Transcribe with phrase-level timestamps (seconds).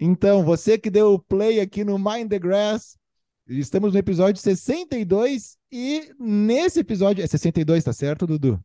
[0.00, 2.98] Então, você que deu o play aqui no Mind the Grass,
[3.46, 8.60] estamos no episódio 62 e nesse episódio, é 62, tá certo, Dudu?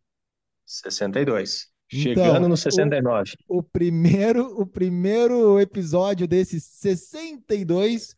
[0.65, 1.74] 62.
[1.91, 3.31] Então, Chegando no o, 69.
[3.47, 8.15] o primeiro, o primeiro episódio desses 62,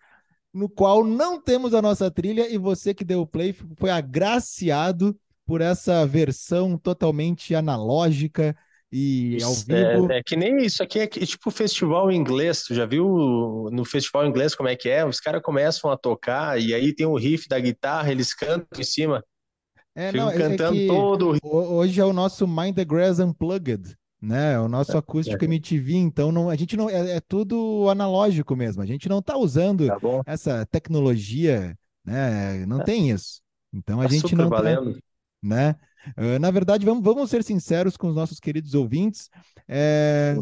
[0.54, 5.18] no qual não temos a nossa trilha, e você que deu o play foi agraciado
[5.46, 8.55] por essa versão totalmente analógica
[8.91, 10.11] e ao vivo.
[10.11, 12.63] É, é que nem isso aqui é tipo festival inglês.
[12.63, 15.05] Tu já viu no festival inglês como é que é?
[15.05, 18.83] Os caras começam a tocar e aí tem o riff da guitarra, eles cantam em
[18.83, 19.24] cima.
[19.97, 23.96] É, não, Ficam é, é cantando todo hoje é o nosso Mind the Grass Unplugged,
[24.21, 24.54] né?
[24.54, 28.83] É o nosso acústico MTV, então não, a gente não é, é tudo analógico mesmo.
[28.83, 29.97] A gente não está usando Tá
[30.28, 32.64] essa tecnologia, né?
[32.67, 33.41] Não tem isso.
[33.73, 34.97] Então a Tá gente não tá, valendo.
[35.41, 35.75] né?
[36.17, 39.30] Uh, na verdade, vamos, vamos ser sinceros com os nossos queridos ouvintes.
[39.67, 40.36] é,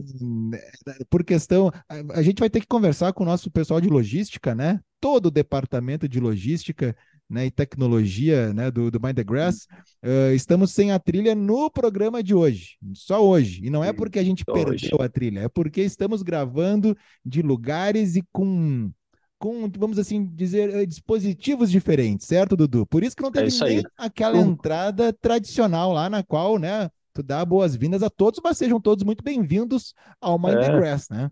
[1.09, 4.53] por questão, a, a gente vai ter que conversar com o nosso pessoal de logística,
[4.53, 4.79] né?
[4.99, 6.95] Todo o departamento de logística,
[7.29, 9.67] né, e tecnologia, né, do, do Mind the Grass.
[10.03, 13.61] Uh, estamos sem a trilha no programa de hoje, só hoje.
[13.65, 14.89] E não é porque a gente Só hoje.
[14.89, 16.95] perdeu a trilha, é porque estamos gravando
[17.25, 18.91] de lugares e com
[19.37, 22.85] com, vamos assim dizer, eh, dispositivos diferentes, certo, Dudu?
[22.87, 23.75] Por isso que não É teve aí.
[23.75, 28.79] nem aquela entrada tradicional lá na qual, né, tu dá boas-vindas a todos, mas sejam
[28.79, 31.29] todos muito bem-vindos ao Mind the É, Grass, né?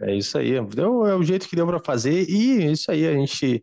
[0.00, 0.54] é isso aí.
[0.54, 3.06] É o jeito que deu para fazer e é isso aí.
[3.06, 3.62] A gente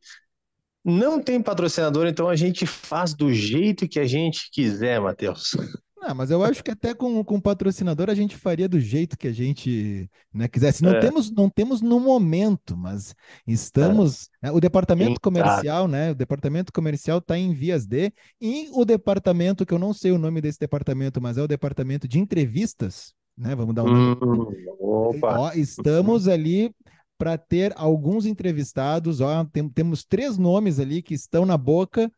[0.86, 5.58] não tem patrocinador, então a gente faz do jeito que a gente quiser, Matheus.
[6.00, 9.28] Não, mas eu acho que até com, com patrocinador a gente faria do jeito que
[9.28, 10.84] a gente né, quisesse.
[10.84, 13.16] Não É, temos, não temos no momento, mas é.
[13.48, 14.30] estamos.
[14.44, 16.12] né, o departamento comercial, né?
[16.12, 20.20] O departamento comercial está em vias de, e o departamento, que eu não sei o
[20.20, 23.56] nome desse departamento, mas é o departamento de entrevistas, né?
[23.56, 24.18] Vamos dar um nome.
[24.24, 25.40] Hum, opa.
[25.40, 26.72] Ó, estamos ali
[27.18, 29.22] para ter alguns entrevistados.
[29.22, 32.12] Ó, tem- temos três nomes ali que estão na boca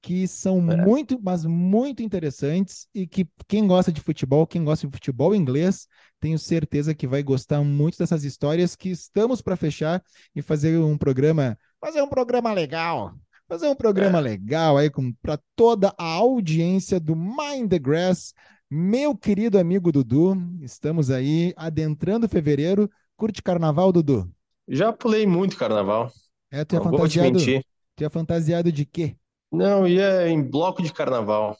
[0.00, 0.76] que são É.
[0.76, 5.88] muito, mas muito interessantes e que quem gosta de futebol, quem gosta de futebol inglês,
[6.20, 10.00] tenho certeza que vai gostar muito dessas histórias que estamos para fechar
[10.36, 13.12] e fazer um programa, fazer um programa legal,
[13.48, 14.22] fazer um programa É.
[14.22, 14.88] legal aí
[15.20, 18.32] para toda a audiência do Mind the Grass.
[18.70, 22.88] Meu querido amigo Dudu, estamos aí adentrando fevereiro.
[23.16, 24.30] Curte carnaval, Dudu?
[24.68, 26.12] Já pulei muito carnaval.
[26.50, 27.64] É, tu é Não vou te fantasiado, mentir.
[27.96, 29.16] tu é fantasiado de quê?
[29.50, 31.56] Não, ia em bloco de carnaval.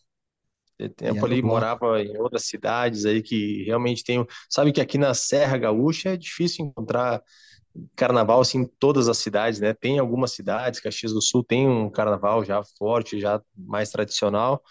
[0.79, 4.27] Tem tempo ali morava em outras cidades aí que realmente tem.
[4.51, 7.23] Sabe que aqui na Serra Gaúcha é difícil encontrar
[7.97, 9.75] carnaval assim em todas as cidades, né?
[9.75, 14.63] Tem algumas cidades, Caxias do Sul tem um carnaval já forte, já mais tradicional,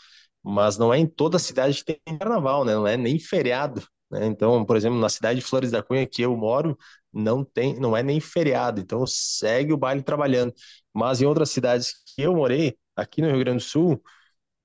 [0.43, 2.75] mas não é em toda cidade que tem carnaval, né?
[2.75, 4.25] Não é nem feriado, né?
[4.27, 6.77] Então, por exemplo, na cidade de Flores da Cunha que eu moro,
[7.17, 10.53] não tem, não é nem feriado, então segue o baile trabalhando.
[10.93, 14.01] Mas em outras cidades que eu morei, aqui no Rio Grande do Sul,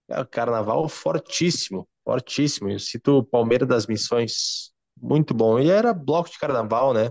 [0.08, 2.70] é, carnaval fortíssimo, fortíssimo.
[2.70, 5.58] Eu cito o Palmeira das Missões, muito bom.
[5.58, 7.10] E era bloco de carnaval, né?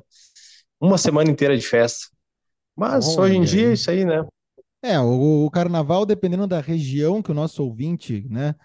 [0.80, 2.08] Uma semana inteira de festa.
[2.76, 4.26] Mas hoje em Olha dia é isso aí, né?
[4.84, 8.56] É, o, o carnaval, dependendo da região que o nosso ouvinte, né?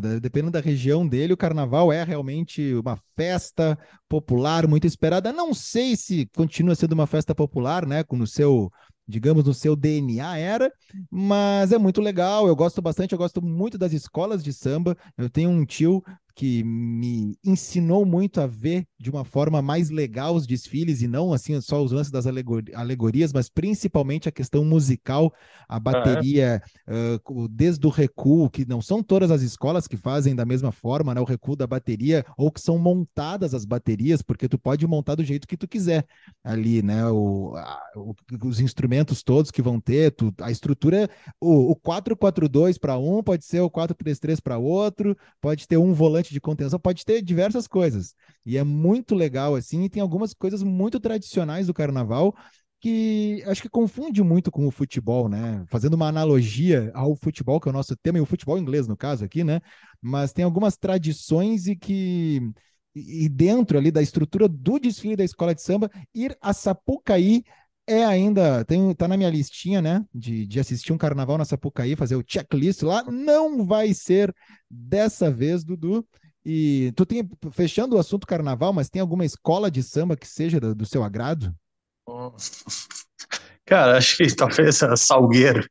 [0.00, 3.78] Da- dependendo da região dele, o carnaval é realmente uma festa
[4.08, 5.32] popular muito esperada.
[5.32, 8.04] Não sei se continua sendo uma festa popular, né?
[8.12, 8.70] No seu,
[9.06, 10.70] digamos, no seu DNA era,
[11.10, 12.46] mas é muito legal.
[12.46, 14.96] Eu gosto bastante, eu gosto muito das escolas de samba.
[15.16, 16.02] Eu tenho um tio
[16.36, 21.32] que me ensinou muito a ver de uma forma mais legal os desfiles e não
[21.32, 25.32] assim só os lances das alegori- alegorias, mas principalmente a questão musical,
[25.68, 25.80] a Ah, é?
[25.80, 30.44] bateria, ah, o- desde o recuo, que não são todas as escolas que fazem da
[30.44, 34.58] mesma forma, né, o recuo da bateria, ou que são montadas as baterias, porque tu
[34.58, 36.06] pode montar do jeito que tu quiser
[36.44, 38.14] ali, né, o, a- o-
[38.46, 41.08] os instrumentos todos que vão ter, tu- a estrutura,
[41.40, 46.25] o, o 4-4-2 para um, pode ser o 4-3-3 para outro, pode ter um volante
[46.30, 48.14] de contenção, pode ter diversas coisas.
[48.44, 52.34] E é muito legal assim, e tem algumas coisas muito tradicionais do carnaval
[52.80, 55.64] que acho que confunde muito com o futebol, né?
[55.68, 58.96] Fazendo uma analogia ao futebol, que é o nosso tema, e o futebol inglês, no
[58.96, 59.60] caso aqui, né?
[60.00, 62.40] Mas tem algumas tradições e que.
[62.94, 67.44] E dentro ali da estrutura do desfile da escola de samba, ir a Sapucaí
[67.86, 68.64] é ainda.
[68.64, 70.04] Tem, tá na minha listinha, né?
[70.14, 73.04] De, de assistir um carnaval na Sapucaí, fazer o checklist lá.
[73.04, 74.34] Não vai ser
[74.70, 76.06] dessa vez, Dudu.
[76.44, 80.60] E tu tem, fechando o assunto carnaval, mas tem alguma escola de samba que seja
[80.60, 81.54] do, do seu agrado?
[83.64, 85.68] Cara, acho que talvez Salgueiro.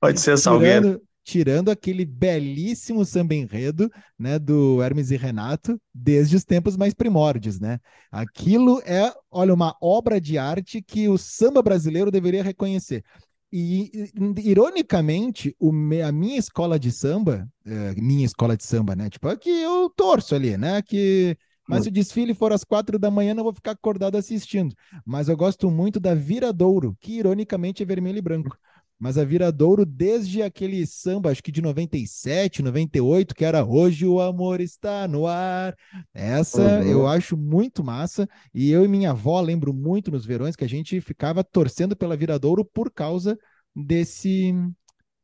[0.00, 1.00] Pode ser Salgueiro.
[1.28, 7.60] Tirando, aquele belíssimo samba enredo, né, do Hermes e Renato, desde os tempos mais primórdios,
[7.60, 7.78] né?
[8.10, 13.04] Aquilo é, olha, uma obra de arte que o samba brasileiro deveria reconhecer.
[13.52, 14.10] E,
[14.42, 15.70] ironicamente, o,
[16.02, 19.10] a minha escola de samba, é, minha escola de samba, né?
[19.10, 20.80] Tipo, aqui eu torço ali, né?
[20.80, 21.36] Que,
[21.68, 24.74] mas se o desfile for às quatro da manhã, não vou ficar acordado assistindo.
[25.04, 28.56] Mas eu gosto muito da Viradouro, que ironicamente é vermelho e branco.
[28.98, 34.20] Mas a Viradouro, desde aquele samba, acho que de 97, 98, que era Hoje o
[34.20, 35.76] Amor Está no Ar.
[36.12, 36.82] Essa uhum.
[36.82, 38.28] eu acho muito massa.
[38.52, 42.16] E eu e minha avó lembro muito nos verões que a gente ficava torcendo pela
[42.16, 43.38] Viradouro por causa
[43.74, 44.52] desse,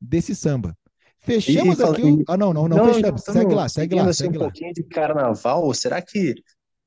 [0.00, 0.77] desse samba.
[1.19, 2.03] Fechamos e, aqui.
[2.03, 2.25] O...
[2.29, 3.23] Ah, não, não, não, não fechamos.
[3.23, 4.03] Então, segue lá, segue lá.
[4.05, 4.47] Assim, segue um lá.
[4.47, 5.75] pouquinho de carnaval.
[5.75, 6.35] Será que,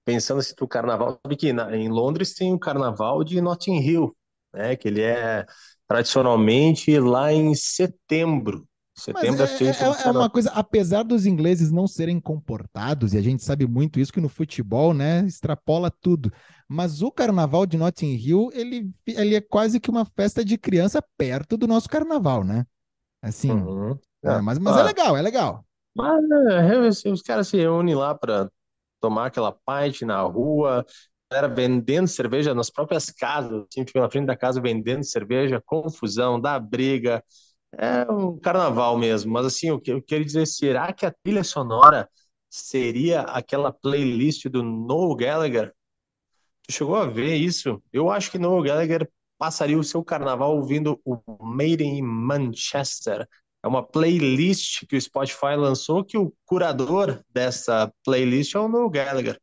[0.06, 4.16] pensando assim pro carnaval, sabe que na, em Londres tem o carnaval de Notting Hill,
[4.54, 4.76] né?
[4.78, 5.46] Que ele é
[5.88, 8.68] tradicionalmente lá em setembro.
[8.96, 13.22] Setembro Mas é, é, é uma coisa, apesar dos ingleses não serem comportados, e a
[13.22, 16.34] gente sabe muito isso que no futebol, né, extrapola tudo.
[16.68, 21.00] Mas o carnaval de Notting Hill, ele, ele é quase que uma festa de criança
[21.16, 22.66] perto do nosso carnaval, né?
[23.22, 23.98] Assim, uhum.
[24.24, 25.64] é, mas, mas é legal, é legal.
[25.96, 26.24] Mas
[27.06, 28.50] é, os caras se reúnem lá para
[29.00, 30.84] tomar aquela pint na rua,
[31.30, 36.40] galera vendendo cerveja nas próprias casas, assim, fica na frente da casa vendendo cerveja, confusão,
[36.40, 37.24] dá briga,
[37.78, 39.32] é um carnaval mesmo.
[39.34, 42.10] Mas assim, o que eu queria dizer, será que a trilha sonora
[42.50, 45.74] seria aquela playlist do Noel Gallagher?
[46.68, 47.82] Tu chegou a ver isso?
[47.92, 53.28] Eu acho que Noel Gallagher passaria o seu carnaval ouvindo o Made in Manchester.
[53.64, 58.90] É uma playlist que o Spotify lançou que o curador dessa playlist é o Noel
[58.90, 59.40] Gallagher.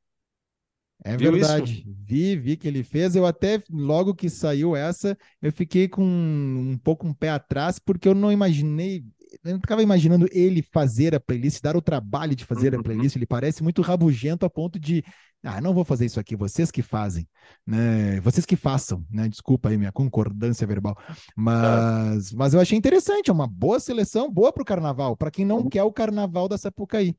[1.02, 1.80] É Viu verdade.
[1.80, 1.96] Isso?
[2.00, 3.16] Vi, vi que ele fez.
[3.16, 8.08] Eu até, logo que saiu essa, eu fiquei com um pouco um pé atrás, porque
[8.08, 9.04] eu não imaginei,
[9.44, 12.80] eu não ficava imaginando ele fazer a playlist, dar o trabalho de fazer uhum.
[12.80, 13.16] a playlist.
[13.16, 15.04] Ele parece muito rabugento a ponto de,
[15.42, 17.28] ah, não vou fazer isso aqui, vocês que fazem,
[17.66, 18.18] né?
[18.20, 19.28] Vocês que façam, né?
[19.28, 20.96] Desculpa aí minha concordância verbal.
[21.36, 22.36] Mas, ah.
[22.36, 25.68] mas eu achei interessante, é uma boa seleção, boa para o carnaval, para quem não
[25.68, 27.14] quer o carnaval da Sapucaí.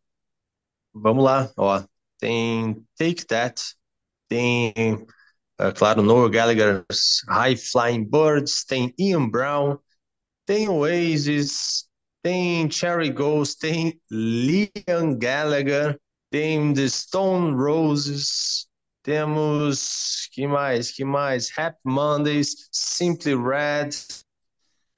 [0.92, 1.84] Vamos lá, ó
[2.20, 3.62] tem Take That,
[4.30, 4.74] tem,
[5.60, 9.78] uh, claro, Noel Gallagher's High Flying Birds, tem Ian Brown,
[10.46, 11.88] tem Oasis,
[12.24, 16.00] tem Cherry Ghost, tem Liam Gallagher,
[16.32, 18.68] tem The Stone Roses,
[19.04, 21.50] temos, que mais, que mais?
[21.56, 23.92] Happy Mondays, Simply Red,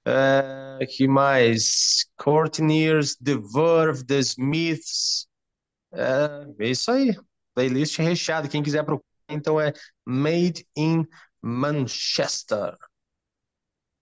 [0.07, 2.05] uh, que mais?
[2.17, 5.27] Courtney's, The Verve, The Smiths,
[5.97, 7.15] é, é isso aí.
[7.53, 8.47] Playlist recheada.
[8.47, 9.73] Quem quiser procurar, então é
[10.05, 11.05] Made in
[11.41, 12.77] Manchester.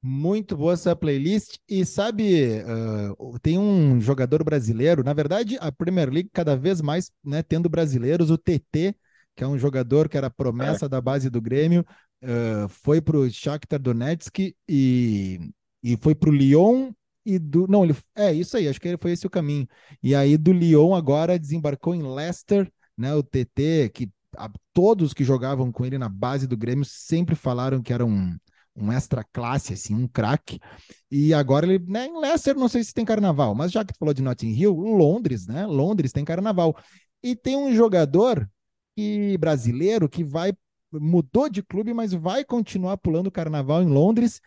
[0.03, 1.57] Muito boa essa playlist.
[1.67, 7.11] E sabe, uh, tem um jogador brasileiro, na verdade, a Premier League cada vez mais
[7.23, 8.95] né, tendo brasileiros, o TT,
[9.35, 10.89] que é um jogador que era promessa é.
[10.89, 11.83] da base do Grêmio,
[12.23, 15.39] uh, foi para o Shakhtar Donetsk e,
[15.81, 16.91] e foi para o Lyon
[17.25, 17.67] e do.
[17.67, 17.95] Não, ele.
[18.15, 19.67] É isso aí, acho que foi esse o caminho.
[20.03, 23.13] E aí do Lyon agora desembarcou em Leicester, né?
[23.15, 27.81] O TT, que a, todos que jogavam com ele na base do Grêmio sempre falaram
[27.81, 28.35] que era um,
[28.75, 30.59] um extra classe, assim, um craque.
[31.09, 33.97] E agora ele, né, em Leicester, não sei se tem carnaval, mas já que tu
[33.97, 35.65] falou de Notting Hill, Londres, né?
[35.65, 36.75] Londres tem carnaval.
[37.23, 38.47] E tem um jogador
[38.95, 40.53] que, brasileiro que vai
[40.91, 44.39] mudou de clube, mas vai continuar pulando carnaval em Londres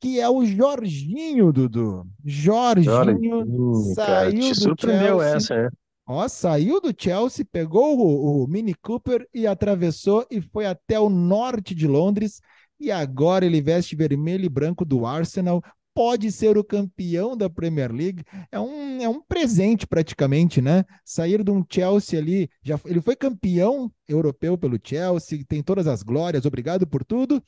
[0.00, 2.06] que é o Jorginho, Dudu.
[2.24, 5.36] Jorginho, Jorginho saiu cara, do Chelsea.
[5.36, 5.68] essa, né?
[6.06, 11.10] Ó, saiu do Chelsea, pegou o, o, Mini Cooper e atravessou e foi até o
[11.10, 12.40] norte de Londres.
[12.80, 15.62] E agora ele veste vermelho e branco do Arsenal.
[15.92, 18.24] Pode ser o campeão da Premier League.
[18.50, 20.84] É um, é um presente praticamente, né?
[21.04, 22.48] Sair de um Chelsea ali.
[22.62, 27.42] Já, ele foi campeão europeu pelo Chelsea, tem todas as glórias, obrigado por tudo.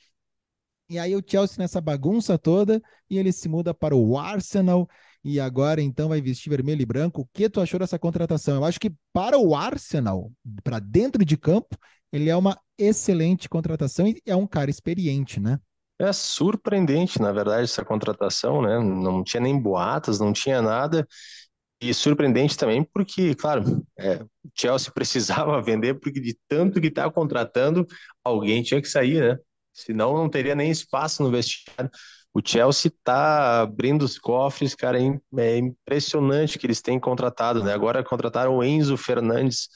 [0.91, 4.89] E aí o Chelsea nessa bagunça toda e ele se muda para o Arsenal
[5.23, 7.23] e agora então vai vestir vermelho e branco.
[7.23, 8.57] O que tu achou dessa contratação?
[8.57, 10.33] Eu acho que para o Arsenal,
[10.65, 11.79] para dentro de campo,
[12.13, 15.61] ele é uma excelente contratação e é um cara experiente, né?
[15.97, 18.81] É surpreendente, na verdade, essa contratação, né?
[18.81, 21.07] Não tinha nem boatos, não tinha nada.
[21.81, 24.29] E surpreendente também porque, claro, é, o
[24.59, 27.87] Chelsea precisava vender porque de tanto que está contratando,
[28.25, 29.39] alguém tinha que sair, né?
[29.73, 31.91] Senão não teria nem espaço no vestiário.
[32.33, 34.99] O Chelsea está abrindo os cofres, cara,
[35.37, 37.73] é impressionante que eles têm contratado, né?
[37.73, 39.69] Agora contrataram o Enzo Fernandes,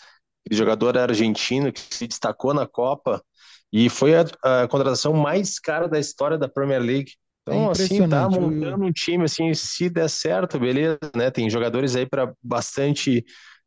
[0.51, 3.23] jogador argentino que se destacou na Copa
[3.73, 7.13] e foi a, a contratação mais cara da história da Premier League.
[7.43, 11.31] Então, é assim, tá montando um time, assim, se der certo, beleza, né?
[11.31, 13.25] Tem jogadores aí para bastante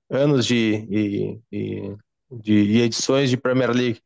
[0.09, 1.97] anos de, de,
[2.31, 3.99] de, edições de Premier League.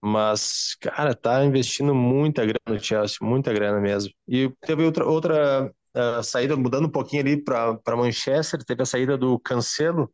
[0.00, 4.12] Mas, cara, tá investindo muita grana no Chelsea, muita grana mesmo.
[4.28, 9.18] E teve outra, outra uh, saída, mudando um pouquinho ali para Manchester, teve a saída
[9.18, 10.12] do Cancelo,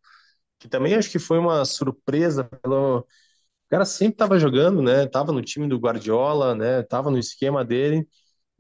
[0.59, 3.01] que também acho que foi uma surpresa pelo.
[3.01, 3.07] O
[3.71, 5.07] cara sempre estava jogando, né?
[5.07, 6.83] Tava no time do Guardiola, né?
[6.83, 8.07] Tava no esquema dele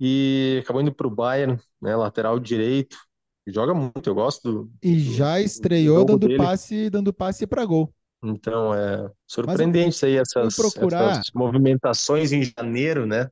[0.00, 1.96] e acabou indo para o Bayern, né?
[1.96, 2.96] Lateral direito.
[3.46, 4.72] Joga muito, eu gosto do.
[4.82, 6.38] E já estreou do dando dele.
[6.38, 7.92] passe, dando passe para gol.
[8.24, 11.12] Então é surpreendente aí essas, procurar...
[11.12, 13.28] essas movimentações em janeiro, né?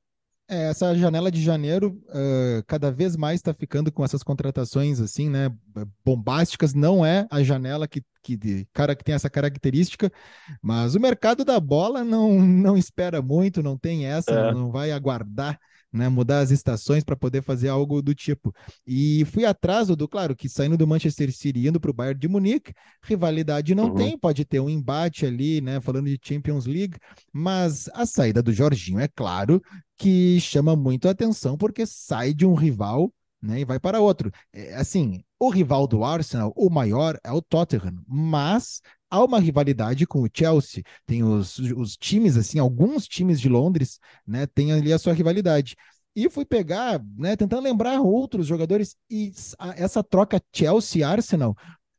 [0.49, 5.31] É, essa janela de janeiro uh, cada vez mais está ficando com essas contratações assim,
[5.31, 5.51] né,
[6.05, 6.75] bombásticas.
[6.75, 10.13] Não é a janela que, que, cara, que tem essa característica,
[10.61, 14.53] mas o mercado da bola não, não espera muito, não tem essa, é.
[14.53, 15.59] não vai aguardar
[15.93, 18.55] né, mudar as estações para poder fazer algo do tipo.
[18.87, 22.29] E fui atrás do, claro, que saindo do Manchester City indo para o Bayern de
[22.29, 22.73] Munique,
[23.03, 23.95] rivalidade não uhum.
[23.95, 26.97] tem, pode ter um embate ali, né, falando de Champions League,
[27.33, 29.61] mas a saída do Jorginho, é claro,
[29.97, 34.31] que chama muito a atenção porque sai de um rival né, e vai para outro.
[34.53, 38.81] É, assim, o rival do Arsenal, o maior, é o Tottenham, mas
[39.12, 40.83] há uma rivalidade com o Chelsea.
[41.04, 45.76] Tem os, os times, assim, alguns times de Londres, né, tem ali a sua rivalidade.
[46.16, 49.33] E fui pegar, né, tentando lembrar outros jogadores, e
[49.76, 51.54] essa troca Chelsea-Arsenal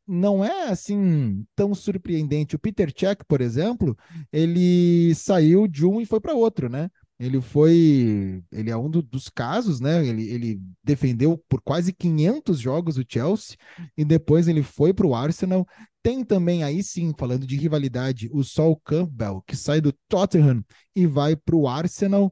[0.06, 2.56] não é assim tão surpreendente.
[2.56, 3.96] O Peter Cech, por exemplo,
[4.32, 6.90] ele saiu de um e foi para outro, né?
[7.18, 10.04] Ele foi, ele é um do, dos casos, né?
[10.04, 13.56] Ele, ele defendeu por quase 500 jogos o Chelsea
[13.96, 15.66] e depois ele foi para o Arsenal.
[16.04, 20.62] Tem também aí sim, falando de rivalidade, o Sol Campbell, que sai do Tottenham
[20.94, 22.30] e vai para o Arsenal.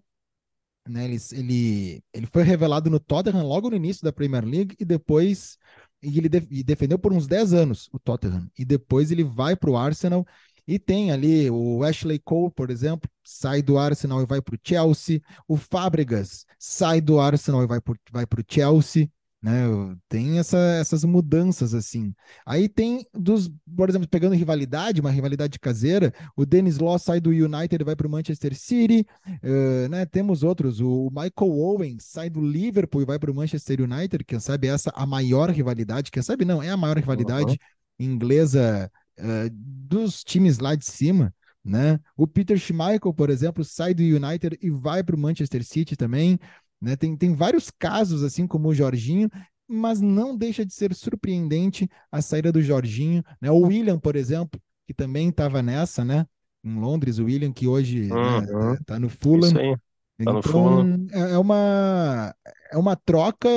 [0.87, 4.85] Né, ele, ele, ele foi revelado no Tottenham logo no início da Premier League e
[4.85, 5.57] depois
[6.03, 9.57] e ele de, e defendeu por uns 10 anos o Tottenham e depois ele vai
[9.57, 10.27] para o Arsenal
[10.69, 14.59] e tem ali o Ashley Cole, por exemplo, sai do Arsenal e vai para o
[14.63, 15.23] Chelsea.
[15.49, 17.81] O Fábregas sai do Arsenal e vai
[18.27, 19.11] para o Chelsea.
[19.43, 19.65] Né?
[20.09, 22.15] Tem essa, essas mudanças assim.
[22.47, 27.31] Aí tem dos, por exemplo, pegando rivalidade, uma rivalidade caseira, o Dennis Law sai do
[27.31, 29.05] United e vai para o Manchester City.
[29.43, 30.07] Uh, né?
[30.07, 34.25] Temos outros, o Michael Owen sai do Liverpool e vai para o Manchester United.
[34.25, 36.13] Quem sabe essa a maior rivalidade?
[36.13, 37.59] Quem sabe não é a maior rivalidade
[37.99, 38.07] uhum.
[38.07, 41.35] inglesa uh, dos times lá de cima,
[41.65, 41.99] né?
[42.17, 46.39] O Peter Schmeichel, por exemplo, sai do United e vai para o Manchester City também,
[46.83, 46.97] né?
[46.97, 49.31] Tem, tem vários casos, assim como o Jorginho,
[49.69, 53.51] mas não deixa de ser surpreendente a saída do Jorginho, né?
[53.51, 56.27] O William, por exemplo, que também estava nessa, né?
[56.65, 58.73] Em Londres, o William, que hoje né, uhum.
[58.73, 59.53] né, tá no Fulham.
[59.53, 59.81] Tá
[60.19, 61.07] então, no Fulham.
[61.13, 62.35] É, é uma
[62.73, 63.49] é uma troca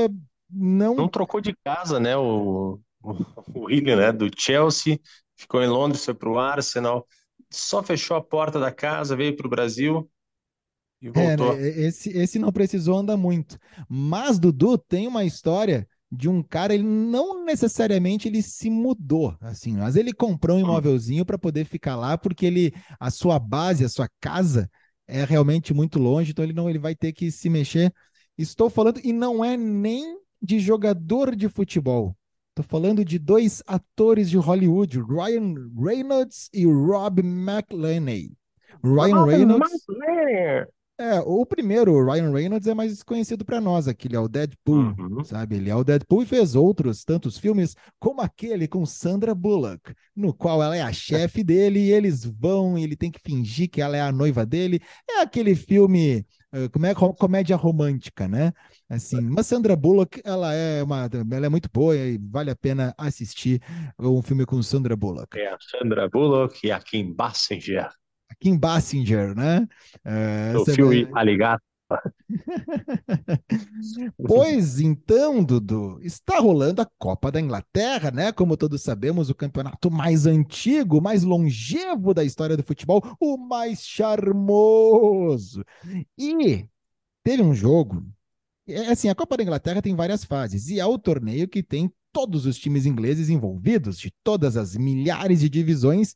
[0.50, 2.16] não não trocou de casa, né?
[2.16, 2.80] O,
[3.54, 4.12] o William, né?
[4.12, 5.00] Do Chelsea
[5.36, 7.06] ficou em Londres, foi para o Arsenal,
[7.50, 10.10] só fechou a porta da casa, veio para o Brasil
[11.02, 11.54] e voltou.
[11.54, 11.68] É, né?
[11.68, 13.58] esse, esse não precisou andar muito.
[13.88, 19.76] Mas, Dudu, tem uma história de um cara, ele não necessariamente ele se mudou, assim,
[19.76, 20.64] mas ele comprou um hum.
[20.64, 24.70] imóvelzinho para poder ficar lá, porque ele a sua base, a sua casa
[25.08, 27.94] é realmente muito longe, então ele não ele vai ter que se mexer.
[28.38, 32.16] Estou falando e não é nem de jogador de futebol.
[32.54, 38.32] Tô falando de dois atores de Hollywood, Ryan Reynolds e Rob McElhenney.
[38.82, 39.86] Ryan Rob Reynolds.
[40.98, 44.30] É, o primeiro, o Ryan Reynolds, é mais conhecido para nós aqui, ele é o
[44.30, 45.24] Deadpool, uhum.
[45.26, 45.58] sabe?
[45.58, 50.34] Ele é o Deadpool e fez outros tantos filmes, como aquele com Sandra Bullock, no
[50.34, 53.82] qual ela é a chefe dele e eles vão e ele tem que fingir que
[53.82, 54.80] ela é a noiva dele.
[55.10, 58.54] É aquele filme, uh, como é comédia romântica, né?
[58.90, 62.94] Assim, mas Sandra Bullock, ela é uma, ela é muito boa e vale a pena
[62.98, 63.62] assistir
[64.00, 65.38] um filme com Sandra Bullock.
[65.38, 67.90] É a Sandra Bullock e a Kim Basinger.
[68.46, 69.68] Kim Basinger, né?
[70.04, 71.22] É, o filme vai...
[71.24, 71.64] Aligata.
[74.28, 78.32] pois então, Dudu, está rolando a Copa da Inglaterra, né?
[78.32, 83.84] Como todos sabemos, o campeonato mais antigo, mais longevo da história do futebol, o mais
[83.84, 85.66] charmoso.
[86.16, 86.70] E
[87.24, 88.06] teve um jogo
[88.68, 91.92] é assim, a Copa da Inglaterra tem várias fases e é o torneio que tem
[92.12, 96.16] todos os times ingleses envolvidos, de todas as milhares de divisões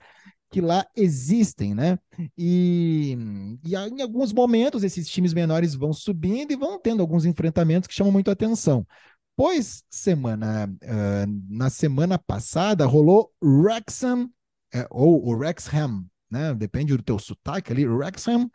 [0.49, 1.99] que lá existem, né?
[2.37, 3.17] E,
[3.63, 7.93] e em alguns momentos esses times menores vão subindo e vão tendo alguns enfrentamentos que
[7.93, 8.85] chamam muito atenção.
[9.35, 16.53] Pois semana uh, na semana passada rolou Wrexham uh, ou o Wrexham né?
[16.53, 18.51] Depende do teu sotaque ali, Wrexham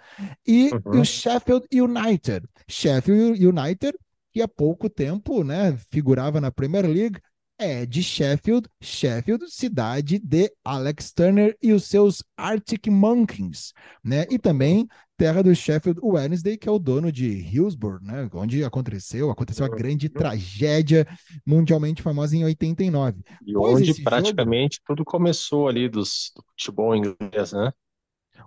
[0.47, 1.01] e uhum.
[1.01, 2.47] o Sheffield United.
[2.69, 3.99] Sheffield United
[4.35, 7.21] que há pouco tempo né, figurava na Premier League,
[7.59, 14.27] é de Sheffield, Sheffield, cidade de Alex Turner e os seus Arctic Monkeys, né?
[14.31, 18.29] E também terra do Sheffield Wednesday, que é o dono de Hillsborough, né?
[18.33, 21.07] Onde aconteceu, aconteceu a grande tragédia
[21.47, 23.21] mundialmente famosa em 89.
[23.47, 24.85] E pois onde praticamente jogo...
[24.87, 27.73] tudo começou ali dos, do futebol inglês, né?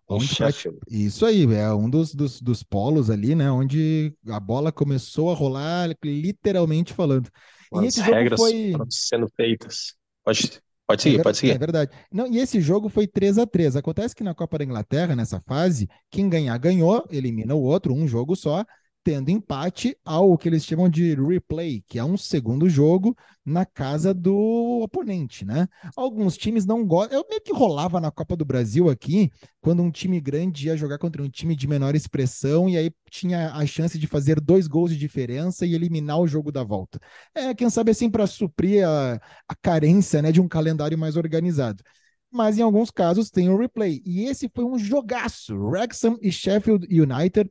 [0.09, 0.79] Onde Sheffield.
[0.89, 3.49] Isso aí, é um dos, dos, dos polos ali, né?
[3.49, 7.29] Onde a bola começou a rolar, literalmente falando.
[7.73, 8.73] As e esse regras foi...
[8.89, 9.95] sendo feitas.
[10.23, 11.51] Pode, pode seguir, é pode seguir.
[11.53, 11.91] É verdade.
[12.11, 15.39] Não, e esse jogo foi 3 a 3 Acontece que na Copa da Inglaterra, nessa
[15.39, 18.65] fase, quem ganhar, ganhou, elimina o outro, um jogo só
[19.07, 24.13] tendo empate ao que eles chamam de replay, que é um segundo jogo na casa
[24.13, 25.65] do oponente, né?
[25.95, 27.17] Alguns times não gostam.
[27.17, 30.97] Eu meio que rolava na Copa do Brasil aqui, quando um time grande ia jogar
[30.97, 34.91] contra um time de menor expressão, e aí tinha a chance de fazer dois gols
[34.91, 36.99] de diferença e eliminar o jogo da volta.
[37.33, 39.13] É, quem sabe assim, para suprir a,
[39.47, 41.81] a carência né, de um calendário mais organizado
[42.29, 44.01] mas em alguns casos tem o replay.
[44.05, 45.55] E esse foi um jogaço.
[45.55, 47.49] Wrexham e Sheffield United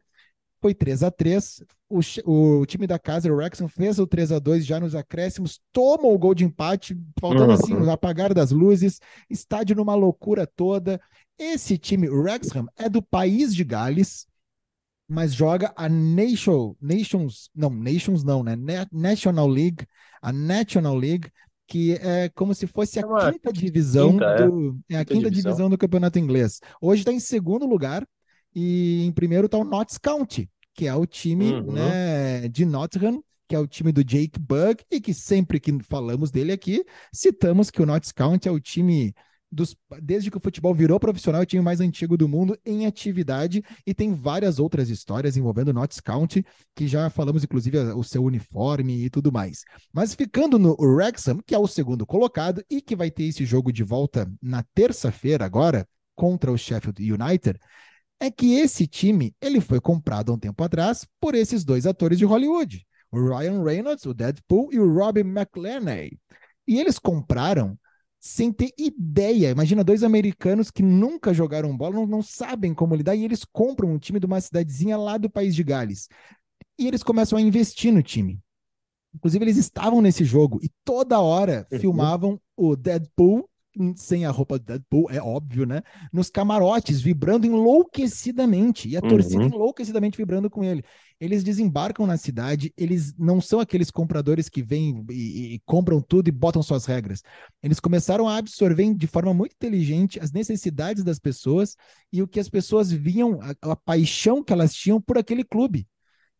[0.66, 2.00] foi 3 a 3 o,
[2.60, 6.08] o time da casa, o Wrexham, fez o 3 a 2 já nos acréscimos, toma
[6.08, 7.78] o gol de empate, faltando assim, uhum.
[7.78, 11.00] assim, o apagar das luzes, estádio numa loucura toda.
[11.38, 14.26] Esse time, o Wrexham, é do país de Gales,
[15.08, 18.56] mas joga a Nation, Nations, não, Nations não, né?
[18.90, 19.86] National League,
[20.20, 21.30] a National League,
[21.68, 24.46] que é como se fosse a é quinta divisão quinta, é.
[24.48, 25.52] do, é, é a quinta, quinta divisão.
[25.52, 26.60] divisão do campeonato inglês.
[26.80, 28.04] Hoje está em segundo lugar
[28.56, 31.72] e em primeiro está o Notts County, que é o time uhum.
[31.72, 36.30] né, de Nottingham, que é o time do Jake Bug, e que sempre que falamos
[36.30, 39.14] dele aqui, citamos que o Notts County é o time
[39.50, 42.84] dos, desde que o futebol virou profissional, é o time mais antigo do mundo em
[42.84, 48.02] atividade e tem várias outras histórias envolvendo o Notts County, que já falamos inclusive o
[48.02, 49.64] seu uniforme e tudo mais.
[49.92, 53.72] Mas ficando no Wrexham, que é o segundo colocado e que vai ter esse jogo
[53.72, 57.58] de volta na terça-feira agora contra o Sheffield United,
[58.20, 62.18] é que esse time ele foi comprado há um tempo atrás por esses dois atores
[62.18, 66.18] de Hollywood, o Ryan Reynolds, o Deadpool, e o Robbie McLenney.
[66.66, 67.78] E eles compraram
[68.18, 69.50] sem ter ideia.
[69.50, 73.90] Imagina dois americanos que nunca jogaram bola, não, não sabem como lidar, e eles compram
[73.90, 76.08] um time de uma cidadezinha lá do país de Gales.
[76.78, 78.40] E eles começam a investir no time.
[79.14, 81.78] Inclusive, eles estavam nesse jogo e toda hora uhum.
[81.78, 83.48] filmavam o Deadpool
[83.96, 85.82] sem a roupa do Deadpool, é óbvio, né?
[86.12, 88.88] Nos camarotes, vibrando enlouquecidamente.
[88.88, 89.08] E a uhum.
[89.08, 90.82] torcida enlouquecidamente vibrando com ele.
[91.18, 96.28] Eles desembarcam na cidade, eles não são aqueles compradores que vêm e, e, compram tudo
[96.28, 97.22] e botam suas regras.
[97.62, 101.74] Eles começaram a absorver de forma muito inteligente as necessidades das pessoas
[102.12, 105.86] e o que as pessoas viam, a, a paixão que elas tinham por aquele clube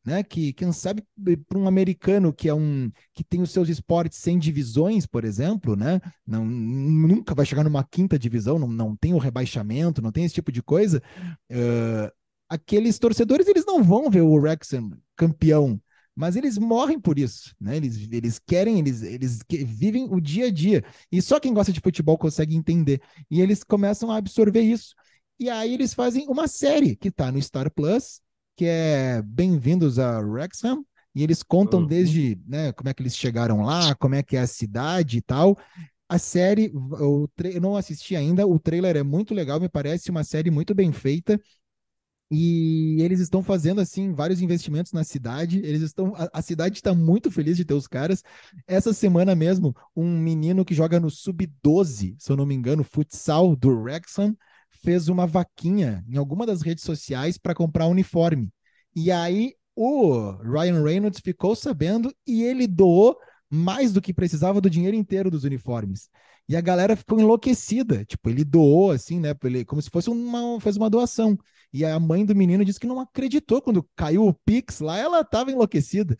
[0.07, 0.23] né?
[0.23, 1.05] Que quem sabe
[1.49, 5.75] para um americano que é um que tem os seus esportes sem divisões, por exemplo,
[5.75, 6.01] né?
[6.25, 10.35] Não, nunca vai chegar numa quinta divisão, não, não tem o rebaixamento, não tem esse
[10.35, 11.03] tipo de coisa.
[11.51, 12.09] Uh,
[12.49, 15.81] aqueles torcedores eles não vão ver o Wrexham campeão,
[16.15, 17.77] mas eles morrem por isso, né?
[17.77, 20.85] Eles, eles querem, eles, eles vivem o dia a dia.
[21.11, 23.03] E só quem gosta de futebol consegue entender.
[23.29, 24.95] E eles começam a absorver isso.
[25.39, 28.21] E aí eles fazem uma série que está no Star Plus,
[28.57, 31.87] que é Bem-vindos a Wrexham, e eles contam uhum.
[31.87, 35.21] desde né, como é que eles chegaram lá, como é que é a cidade e
[35.21, 35.57] tal.
[36.09, 40.25] A série, o eu não assisti ainda, o trailer é muito legal, me parece uma
[40.25, 41.39] série muito bem feita.
[42.31, 45.59] E eles estão fazendo assim vários investimentos na cidade.
[45.59, 48.23] Eles estão, a, a cidade está muito feliz de ter os caras.
[48.67, 53.55] Essa semana mesmo, um menino que joga no sub-12, se eu não me engano, futsal
[53.55, 54.37] do Wrexham,
[54.71, 58.53] fez uma vaquinha em alguma das redes sociais para comprar uniforme.
[58.95, 63.17] E aí o Ryan Reynolds ficou sabendo e ele doou
[63.51, 66.09] mais do que precisava do dinheiro inteiro dos uniformes.
[66.49, 68.05] E a galera ficou enlouquecida.
[68.05, 69.35] Tipo, ele doou assim, né?
[69.45, 71.37] Ele, como se fosse uma, fez uma doação.
[71.73, 75.21] E a mãe do menino disse que não acreditou quando caiu o Pix lá, ela
[75.21, 76.19] estava enlouquecida.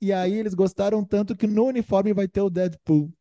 [0.00, 3.12] E aí eles gostaram tanto que no uniforme vai ter o Deadpool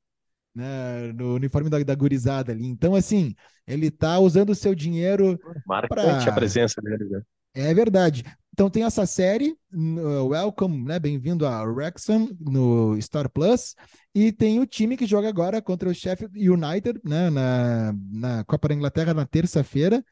[0.55, 2.65] né, no uniforme da, da gurizada ali.
[2.65, 3.33] Então, assim,
[3.67, 5.39] ele tá usando o seu dinheiro.
[5.65, 6.31] Marcante pra...
[6.31, 7.21] a presença dele, né?
[7.55, 8.23] É verdade.
[8.51, 10.99] Então tem essa série, uh, Welcome, né?
[10.99, 13.75] Bem-vindo a Wrexham no Star Plus.
[14.13, 17.31] E tem o time que joga agora contra o Sheffield United, né?
[17.31, 20.03] Na, na Copa da Inglaterra na terça-feira.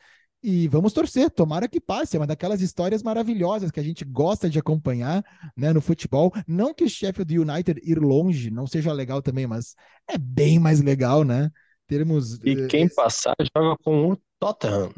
[0.43, 2.17] E vamos torcer, tomara que passe.
[2.17, 5.23] É uma daquelas histórias maravilhosas que a gente gosta de acompanhar
[5.55, 6.33] né, no futebol.
[6.47, 9.75] Não que o Sheffield United ir longe não seja legal também, mas
[10.07, 11.51] é bem mais legal, né?
[11.85, 12.39] Termos.
[12.43, 12.95] E eh, quem esse...
[12.95, 14.91] passar joga com o Tottenham.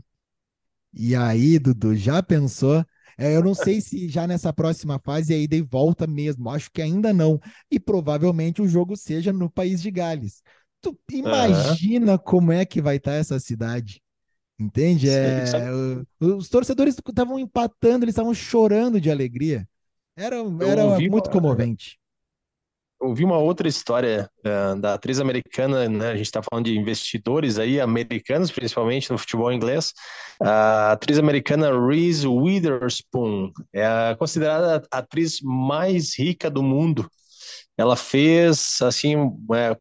[0.93, 2.85] E aí, Dudu, já pensou?
[3.17, 6.49] É, eu não sei se já nessa próxima fase a ida e volta mesmo.
[6.49, 7.39] Acho que ainda não.
[7.69, 10.41] E provavelmente o jogo seja no país de Gales.
[10.81, 12.17] Tu imagina uhum.
[12.17, 14.02] como é que vai estar tá essa cidade?
[14.63, 15.09] Entende?
[15.09, 15.43] É,
[16.19, 19.67] os torcedores estavam empatando, eles estavam chorando de alegria.
[20.15, 21.99] Era, era muito comovente
[23.03, 26.11] ouvi uma outra história uh, da atriz americana, né?
[26.11, 29.93] A gente está falando de investidores aí, americanos, principalmente no futebol inglês.
[30.41, 37.09] A atriz americana Reese Witherspoon é considerada a atriz mais rica do mundo.
[37.77, 39.15] Ela fez, assim,
[39.53, 39.77] é,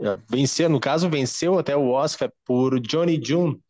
[0.00, 3.60] é, venceu, no caso, venceu até o Oscar por Johnny June.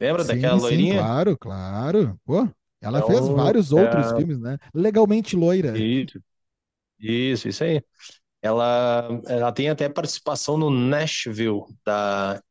[0.00, 0.94] Lembra sim, daquela loirinha?
[0.94, 2.20] Sim, claro, claro.
[2.24, 2.48] Pô,
[2.80, 4.16] ela então, fez vários outros é...
[4.16, 4.58] filmes, né?
[4.74, 5.76] Legalmente loira.
[5.78, 6.20] Isso,
[6.98, 7.82] isso, isso aí
[8.42, 12.42] ela, ela tem até participação no Nashville da,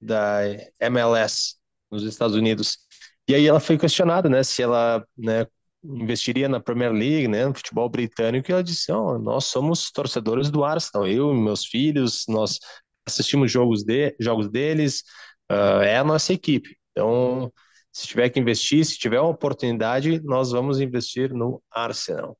[0.00, 0.40] da
[0.80, 1.56] MLS
[1.90, 2.78] nos Estados Unidos.
[3.26, 5.46] E aí ela foi questionada, né, se ela, né,
[5.84, 10.50] investiria na Premier League, né, no futebol britânico, e ela disse, oh, nós somos torcedores
[10.50, 12.58] do Arsenal, eu e meus filhos, nós
[13.06, 15.02] assistimos jogos, de, jogos deles,
[15.50, 16.77] uh, é a nossa equipe.
[16.98, 17.52] Então,
[17.92, 22.36] se tiver que investir, se tiver uma oportunidade, nós vamos investir no Arsenal.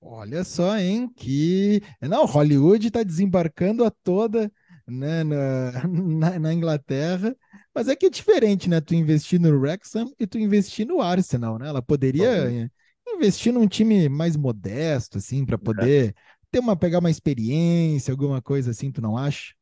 [0.00, 1.10] Olha só, hein?
[1.16, 1.82] Que.
[2.00, 4.52] Não, Hollywood está desembarcando a toda
[4.86, 7.34] né, na, na, na, Inglaterra.
[7.74, 8.80] Mas é que é diferente, né?
[8.80, 11.68] Tu investir no Wrexham e tu investir no Arsenal, né?
[11.68, 12.68] Ela poderia uhum.
[13.16, 16.14] investir num time mais modesto, assim, para poder é.
[16.52, 19.54] ter uma, pegar uma experiência, alguma coisa assim, tu não acha?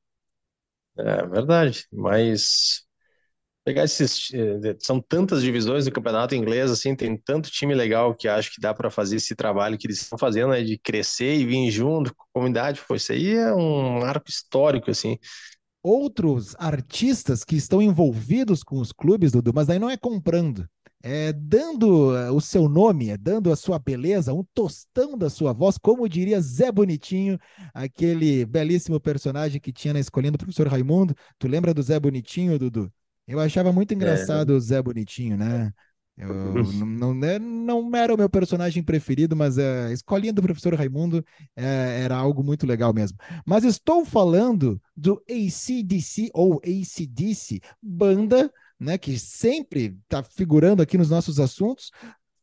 [0.98, 2.84] É verdade, mas
[3.64, 4.30] pegar esses.
[4.32, 8.60] Eh, são tantas divisões do campeonato inglês, assim, tem tanto time legal que acho que
[8.60, 12.14] dá para fazer esse trabalho que eles estão fazendo, né, de crescer e vir junto
[12.14, 12.80] com a comunidade.
[12.86, 15.18] Pô, isso aí é um arco histórico, assim.
[15.82, 20.66] Outros artistas que estão envolvidos com os clubes, Dudu, mas aí não é comprando.
[21.02, 25.52] É dando eh, o seu nome, é dando a sua beleza, um tostão da sua
[25.52, 27.38] voz, como diria Zé Bonitinho,
[27.74, 31.14] aquele belíssimo personagem que tinha na escolhendo o professor Raimundo.
[31.38, 32.90] Tu lembra do Zé Bonitinho, Dudu?
[33.26, 33.94] Eu achava muito é.
[33.94, 34.56] engraçado é.
[34.56, 35.72] o Zé Bonitinho, né?
[36.16, 40.72] Eu, não, não, né, não, era o meu personagem preferido, mas a escolinha do professor
[40.74, 41.24] Raimundo
[41.56, 43.18] é, era algo muito legal mesmo.
[43.44, 51.10] Mas estou falando do ACDC ou ACDC, banda né, que sempre está figurando aqui nos
[51.10, 51.90] nossos assuntos.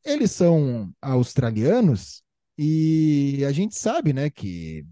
[0.03, 2.23] Eles são australianos
[2.57, 4.85] e a gente sabe né, que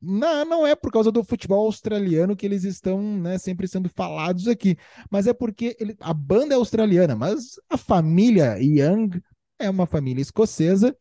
[0.00, 4.48] não, não é por causa do futebol australiano que eles estão né, sempre sendo falados
[4.48, 4.76] aqui,
[5.10, 9.20] mas é porque ele, a banda é australiana, mas a família Young
[9.58, 10.96] é uma família escocesa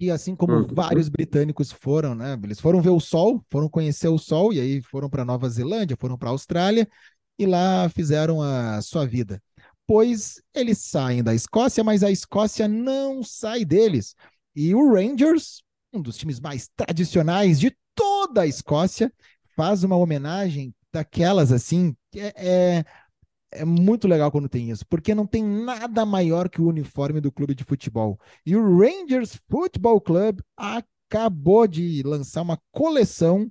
[0.00, 0.66] e assim como uhum.
[0.70, 4.82] vários britânicos foram, né, eles foram ver o sol, foram conhecer o sol e aí
[4.82, 6.88] foram para Nova Zelândia, foram para a Austrália
[7.38, 9.42] e lá fizeram a sua vida.
[9.86, 14.14] Pois eles saem da Escócia, mas a Escócia não sai deles.
[14.54, 15.62] E o Rangers,
[15.92, 19.12] um dos times mais tradicionais de toda a Escócia,
[19.56, 22.84] faz uma homenagem daquelas assim, é, é,
[23.52, 27.32] é, muito legal quando tem isso, porque não tem nada maior que o uniforme do
[27.32, 28.18] clube de futebol.
[28.44, 33.50] E o Rangers Football Club acabou de lançar uma coleção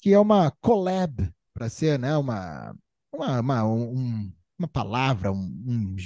[0.00, 2.74] que é uma collab, para ser né, uma,
[3.12, 5.96] uma, uma, um, uma palavra, um, um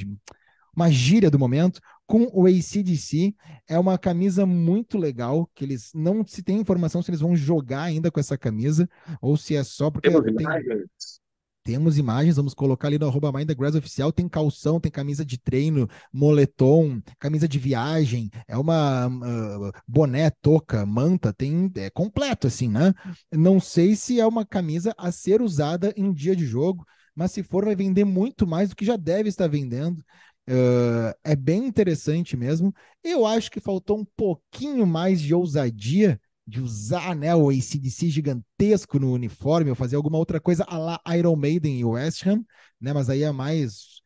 [0.74, 1.80] uma gíria do momento,
[2.12, 3.34] com o ACDC.
[3.66, 7.84] É uma camisa muito legal, que eles não se tem informação se eles vão jogar
[7.84, 8.86] ainda com essa camisa,
[9.18, 10.10] ou se é só porque.
[10.10, 10.34] Temos tem...
[10.34, 11.22] imagens.
[11.64, 14.12] Temos imagens, vamos colocar ali no arroba the oficial.
[14.12, 20.84] Tem calção, tem camisa de treino, moletom, camisa de viagem, é uma uh, boné, touca,
[20.84, 22.92] manta, tem é completo assim, né?
[23.32, 27.42] Não sei se é uma camisa a ser usada em dia de jogo, mas se
[27.42, 30.02] for, vai vender muito mais do que já deve estar vendendo.
[30.48, 32.74] Uh, é bem interessante mesmo.
[33.02, 38.98] Eu acho que faltou um pouquinho mais de ousadia de usar né, o ACDC gigantesco
[38.98, 42.44] no uniforme ou fazer alguma outra coisa a la Iron Maiden e West Ham,
[42.80, 42.92] né?
[42.92, 44.00] Mas aí é mais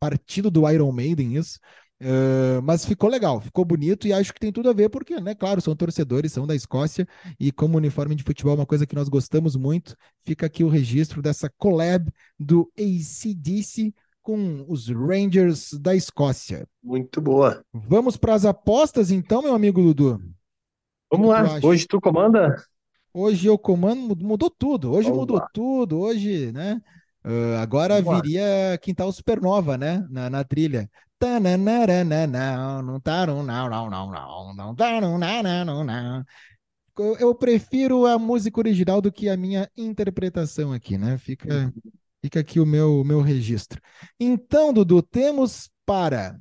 [0.00, 1.58] partido do Iron Maiden isso.
[1.98, 5.34] Uh, mas ficou legal, ficou bonito e acho que tem tudo a ver, porque, né,
[5.34, 7.08] claro, são torcedores, são da Escócia
[7.40, 10.68] e como uniforme de futebol é uma coisa que nós gostamos muito, fica aqui o
[10.68, 13.94] registro dessa collab do ACDC
[14.26, 16.66] com os Rangers da Escócia.
[16.82, 17.62] Muito boa.
[17.72, 20.20] Vamos para as apostas, então, meu amigo Dudu?
[21.12, 21.60] Vamos lá.
[21.60, 22.60] Tu Hoje tu comanda?
[23.14, 24.90] Hoje eu comando, mudou tudo.
[24.90, 25.48] Hoje Vamos mudou lá.
[25.52, 26.00] tudo.
[26.00, 26.82] Hoje, né?
[27.24, 28.78] Uh, agora Vamos viria lá.
[28.78, 30.04] Quintal Supernova, né?
[30.10, 30.90] Na, na trilha.
[37.20, 41.16] Eu prefiro a música original do que a minha interpretação aqui, né?
[41.16, 41.72] Fica.
[42.26, 43.80] Fica aqui o meu, meu registro.
[44.18, 46.36] Então, Dudu, temos para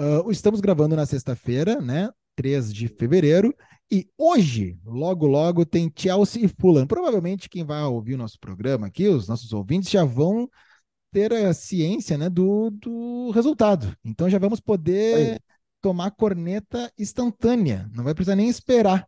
[0.00, 2.08] Uh, estamos gravando na sexta-feira, né?
[2.34, 3.54] 3 de fevereiro.
[3.92, 6.86] E hoje, logo, logo, tem Chelsea e Fulham.
[6.86, 10.48] Provavelmente quem vai ouvir o nosso programa aqui, os nossos ouvintes, já vão
[11.12, 13.94] ter a ciência né, do, do resultado.
[14.02, 15.38] Então já vamos poder Oi.
[15.82, 17.86] tomar corneta instantânea.
[17.92, 19.06] Não vai precisar nem esperar.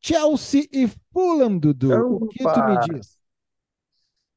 [0.00, 1.92] Chelsea e Fulham, Dudu.
[1.92, 2.24] Opa.
[2.24, 3.16] O que tu me diz?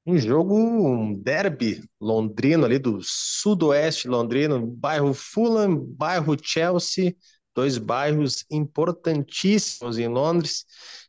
[0.09, 7.13] Um jogo, um derby londrino ali do sudoeste londrino, bairro Fulham, bairro Chelsea,
[7.53, 10.65] dois bairros importantíssimos em Londres,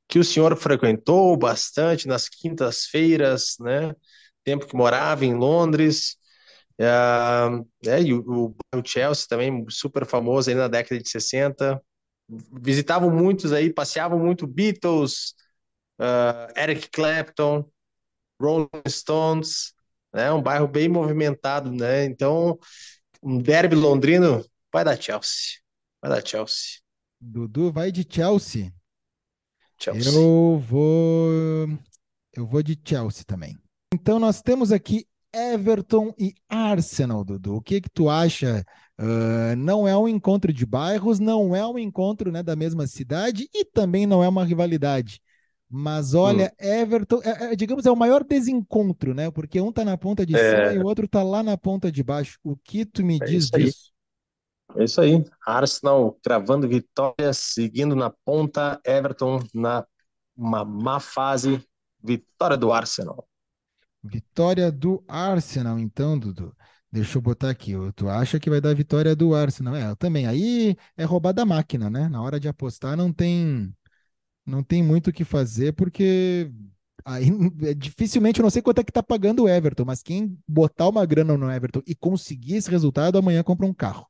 [0.08, 3.94] que o senhor frequentou bastante nas quintas-feiras, né?
[4.42, 6.16] Tempo que morava em Londres.
[6.76, 6.88] É,
[7.86, 11.80] é, e o, o Chelsea também, super famoso aí na década de 60.
[12.60, 15.34] Visitavam muitos aí, passeavam muito Beatles,
[16.00, 17.64] uh, Eric Clapton,
[18.40, 19.72] Rolling Stones,
[20.12, 20.32] né?
[20.32, 22.04] Um bairro bem movimentado, né?
[22.04, 22.58] Então,
[23.22, 25.58] um derby londrino vai dar Chelsea.
[26.00, 26.80] Vai dar Chelsea.
[27.20, 28.72] Dudu vai de Chelsea.
[29.78, 30.12] Chelsea.
[30.12, 31.68] Eu vou
[32.34, 33.56] eu vou de Chelsea também.
[33.92, 37.56] Então nós temos aqui Everton e Arsenal, Dudu.
[37.56, 38.64] O que que tu acha?
[38.98, 43.48] Uh, não é um encontro de bairros, não é um encontro né, da mesma cidade
[43.54, 45.20] e também não é uma rivalidade.
[45.70, 46.66] Mas olha, hum.
[46.66, 49.30] Everton, é, é, digamos, é o maior desencontro, né?
[49.30, 50.68] Porque um tá na ponta de é...
[50.68, 52.38] cima e o outro tá lá na ponta de baixo.
[52.42, 53.92] O que tu me é diz disso?
[54.76, 55.24] É isso aí.
[55.46, 58.80] Arsenal cravando vitória, seguindo na ponta.
[58.84, 59.86] Everton na
[60.36, 61.62] uma má fase.
[62.02, 63.28] Vitória do Arsenal.
[64.02, 66.54] Vitória do Arsenal, então, Dudu.
[66.90, 67.74] Deixa eu botar aqui.
[67.94, 69.74] Tu acha que vai dar vitória do Arsenal?
[69.74, 70.26] É, eu também.
[70.26, 72.08] Aí é roubar da máquina, né?
[72.08, 73.74] Na hora de apostar não tem
[74.48, 76.50] não tem muito o que fazer, porque
[77.04, 77.28] aí
[77.62, 80.88] é, dificilmente eu não sei quanto é que tá pagando o Everton, mas quem botar
[80.88, 84.06] uma grana no Everton e conseguir esse resultado, amanhã compra um carro.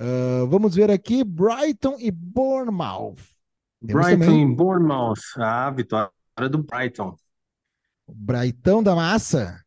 [0.00, 3.16] Uh, vamos ver aqui, Brighton e Bournemouth.
[3.86, 4.50] Temos Brighton também...
[4.50, 5.20] e Bournemouth.
[5.36, 6.10] Ah, vitória
[6.50, 7.14] do Brighton.
[8.08, 9.62] Brighton da massa.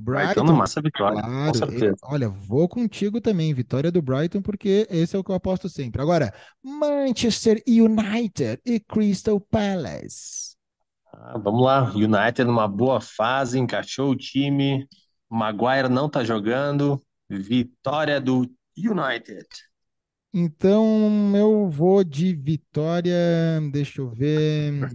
[0.00, 1.96] Brighton, Brighton massa vitória, claro, com certeza.
[2.04, 6.00] olha, vou contigo também, vitória do Brighton, porque esse é o que eu aposto sempre.
[6.00, 6.32] Agora,
[6.64, 10.56] Manchester United e Crystal Palace.
[11.12, 14.88] Ah, vamos lá, United numa boa fase, encaixou o time,
[15.28, 19.46] Maguire não tá jogando, vitória do United.
[20.32, 23.14] Então, eu vou de vitória,
[23.70, 24.88] deixa eu ver.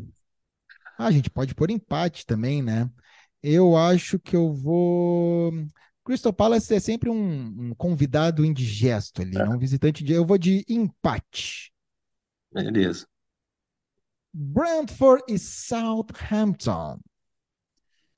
[0.98, 2.90] Ah, a gente pode pôr empate também, né?
[3.48, 5.54] Eu acho que eu vou.
[6.04, 9.44] Crystal Palace é sempre um, um convidado indigesto ali, é.
[9.44, 10.14] um visitante de.
[10.14, 11.72] Eu vou de empate.
[12.52, 13.06] Beleza.
[14.34, 17.00] Brentford e Southampton.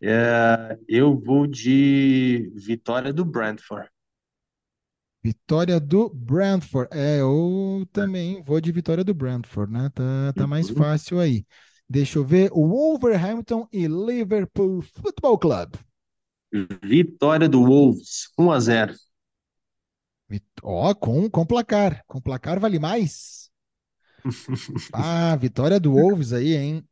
[0.02, 3.90] É, eu vou de vitória do Brentford.
[5.22, 6.88] Vitória do Brentford.
[6.94, 9.90] É, eu também vou de vitória do Brentford, né?
[9.94, 10.78] Tá, tá mais uhum.
[10.78, 11.46] fácil aí.
[11.90, 12.50] Deixa eu ver.
[12.52, 15.76] Wolverhampton e Liverpool Football Club.
[16.84, 18.96] Vitória do Wolves, 1 a 0.
[20.64, 22.04] Ó, oh, com, com placar.
[22.08, 23.50] Com placar vale mais.
[24.94, 26.84] ah, vitória do Wolves aí, hein?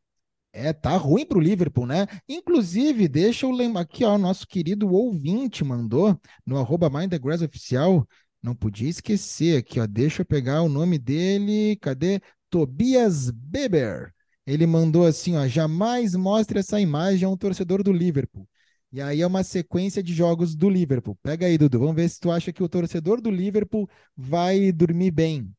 [0.52, 2.06] É, tá ruim pro Liverpool, né?
[2.26, 8.08] Inclusive, deixa eu lembrar aqui, ó, nosso querido ouvinte mandou no arroba Grass Oficial.
[8.42, 9.86] Não podia esquecer aqui, ó.
[9.86, 11.76] Deixa eu pegar o nome dele.
[11.76, 12.22] Cadê?
[12.48, 14.14] Tobias Beber.
[14.46, 18.46] Ele mandou assim, ó, jamais mostre essa imagem a um torcedor do Liverpool.
[18.92, 21.18] E aí é uma sequência de jogos do Liverpool.
[21.22, 25.10] Pega aí, Dudu, vamos ver se tu acha que o torcedor do Liverpool vai dormir
[25.10, 25.50] bem.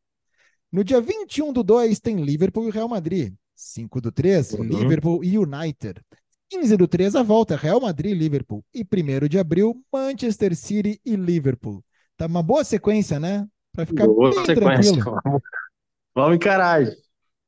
[0.72, 3.34] No dia 21 do 2 tem Liverpool e Real Madrid.
[3.56, 4.64] 5 do 3, uhum.
[4.64, 6.02] Liverpool e United.
[6.50, 8.64] 15 do 3 a volta, Real Madrid e Liverpool.
[8.74, 11.84] E 1 de abril, Manchester City e Liverpool.
[12.16, 13.46] Tá uma boa sequência, né?
[13.74, 14.94] Para ficar boa bem sequência.
[14.94, 15.22] tranquilo.
[15.24, 15.42] Vamos,
[16.16, 16.82] vamos encarar.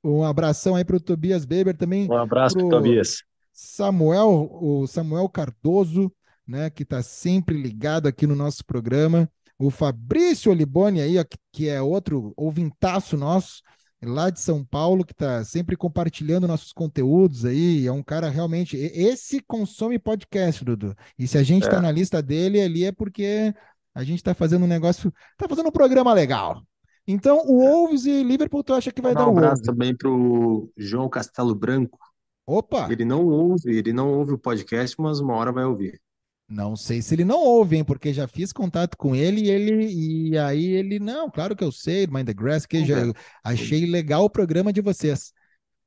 [0.04, 2.10] Um abração aí para o Tobias Beber também.
[2.10, 3.24] Um abraço para o Tobias.
[3.52, 6.12] Samuel, o Samuel Cardoso,
[6.48, 9.30] né, que está sempre ligado aqui no nosso programa.
[9.58, 11.16] O Fabrício Oliboni aí,
[11.52, 13.62] que é outro ouvintaço nosso,
[14.02, 17.86] lá de São Paulo, que está sempre compartilhando nossos conteúdos aí.
[17.86, 18.78] É um cara realmente.
[18.78, 20.96] Esse consome podcast, Dudu.
[21.18, 21.82] E se a gente está é.
[21.82, 23.54] na lista dele ali é porque
[23.94, 25.14] a gente está fazendo um negócio.
[25.34, 26.64] Está fazendo um programa legal.
[27.12, 30.72] Então, o Wolves e Liverpool, tu acha que vai dar um abraço também para o
[30.78, 31.98] João Castelo Branco.
[32.46, 32.88] Opa!
[32.92, 36.00] Ele não ouve, ele não ouve o podcast, mas uma hora vai ouvir.
[36.48, 39.88] Não sei se ele não ouve, hein, porque já fiz contato com ele e ele
[39.88, 43.12] e aí ele não, claro que eu sei, Mind the Grass, que já é.
[43.44, 45.34] achei legal o programa de vocês.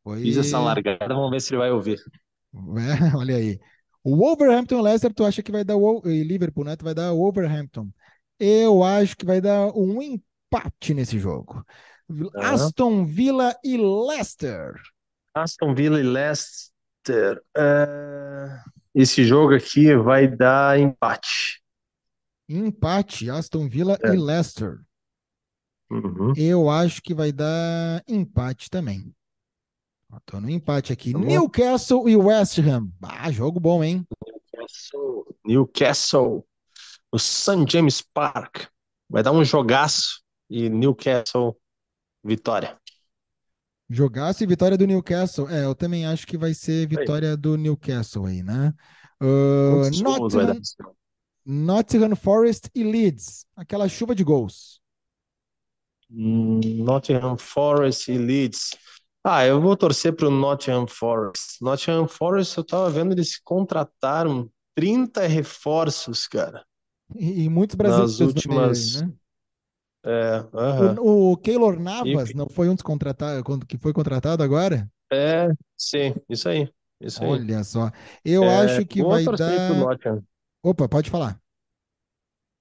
[0.03, 0.23] Foi...
[0.23, 2.01] Fiz essa largada, vamos ver se ele vai ouvir.
[2.53, 3.59] É, olha aí.
[4.05, 6.77] O Wolverhampton Leicester, tu acha que vai dar o Liverpool, né?
[6.77, 7.89] Tu vai dar o Wolverhampton.
[8.39, 9.99] Eu acho que vai dar um
[10.53, 11.65] empate nesse jogo.
[12.33, 12.53] Tá.
[12.53, 14.75] Aston Villa e Leicester.
[15.35, 17.43] Aston Villa e Leicester.
[17.57, 18.61] É,
[18.95, 21.63] Esse jogo aqui vai dar empate.
[22.49, 24.15] Empate, Aston Villa É.
[24.15, 24.81] e Leicester.
[25.91, 26.33] Uhum.
[26.37, 29.15] Eu acho que vai dar empate também.
[30.27, 31.13] Tô no empate aqui.
[31.13, 31.19] Tá.
[31.19, 32.91] Newcastle e West Ham.
[33.03, 34.07] Ah, jogo bom, hein?
[34.53, 36.47] Newcastle, Newcastle,
[37.11, 37.65] o St.
[37.67, 38.67] James Park.
[39.09, 41.57] Vai dar um jogaço e Newcastle,
[42.23, 42.79] vitória.
[43.89, 45.49] Jogaço e vitória do Newcastle.
[45.49, 48.73] É, eu também acho que vai ser vitória do Newcastle aí, né?
[49.21, 50.61] Uh, Nottingham?
[51.45, 53.47] Nottingham Forest e Leeds.
[53.57, 54.81] Aquela chuva de gols.
[56.11, 58.77] Hum, Nottingham Forest e Leeds.
[59.25, 61.63] Ah, eu vou torcer para o Nottingham Forest.
[61.63, 66.65] Nottingham Forest, eu tava vendo, eles contrataram 30 reforços, cara.
[67.15, 69.03] E, e muitos Nas brasileiros aí, últimas.
[69.03, 69.13] né?
[70.05, 71.01] É, aham.
[71.01, 72.35] O, o Keylor Navas Enfim.
[72.35, 74.91] não foi um dos contratados, que foi contratado agora?
[75.13, 76.73] É, sim, isso aí.
[77.01, 77.41] Isso aí.
[77.41, 77.91] Olha só.
[78.25, 79.75] Eu É, acho que vai dar.
[79.75, 80.25] Nottingham.
[80.63, 81.41] Opa, pode falar.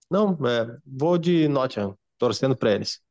[0.09, 3.01] Não, é, vou de Nottingham, torcendo para eles.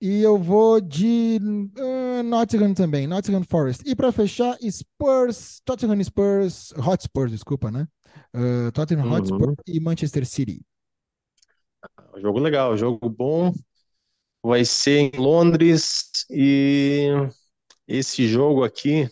[0.00, 1.38] E eu vou de
[1.78, 3.82] uh, Nottingham também, Nottingham Forest.
[3.88, 7.86] E para fechar, Spurs, Tottenham Spurs, Hotspur, desculpa, né?
[8.34, 9.12] Uh, Tottenham Uhum.
[9.12, 10.64] Hotspur e Manchester City.
[12.20, 13.52] Jogo legal, jogo bom.
[14.42, 17.08] Vai ser em Londres e
[17.88, 19.08] esse jogo aqui,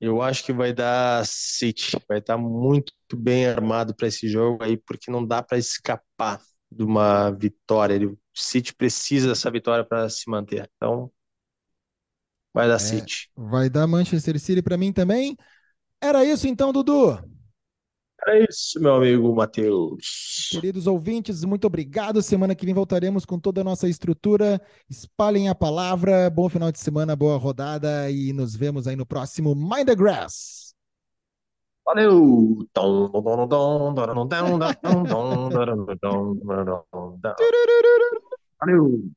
[0.00, 1.96] eu acho que vai dar City.
[2.08, 6.40] Vai estar muito bem armado para esse jogo aí, porque não dá para escapar
[6.70, 8.08] de uma vitória.
[8.08, 10.70] O City precisa dessa vitória para se manter.
[10.76, 11.10] Então,
[12.52, 13.30] vai dar É, City.
[13.36, 15.36] vai dar Manchester City para mim também.
[16.02, 17.18] Era isso então, Dudu.
[18.28, 20.48] É isso, meu amigo Matheus.
[20.50, 22.20] Queridos ouvintes, muito obrigado.
[22.20, 24.60] Semana que vem voltaremos com toda a nossa estrutura.
[24.90, 26.28] Espalhem a palavra.
[26.28, 30.74] Bom final de semana, boa rodada e nos vemos aí no próximo Mind the Grass.
[31.84, 32.66] Valeu!
[38.60, 39.16] Valeu!